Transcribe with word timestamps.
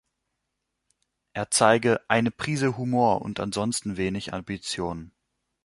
Er 1.33 1.51
zeige 1.51 2.01
"„eine 2.09 2.31
Prise 2.31 2.75
Humor 2.77 3.21
und 3.21 3.39
ansonsten 3.39 3.97
wenig 3.97 4.33
Ambitionen“". 4.33 5.11